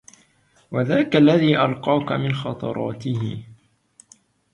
وذاك 0.71 1.15
الذي 1.15 1.61
ألقاك 1.61 2.11
من 2.11 2.33
خطراته 2.33 3.43